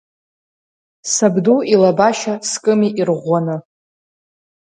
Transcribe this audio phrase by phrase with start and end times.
[1.15, 3.57] Сабду илабашьа скыми ирӷәӷәаны.